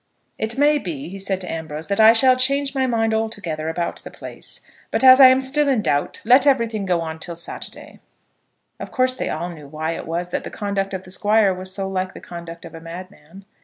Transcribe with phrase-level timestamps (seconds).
[0.39, 3.97] "It may be," said he to Ambrose, "that I shall change my mind altogether about
[3.97, 7.99] the place; but as I am still in doubt, let everything go on till Saturday."
[8.79, 11.71] Of course they all knew why it was that the conduct of the Squire was
[11.71, 13.45] so like the conduct of a madman.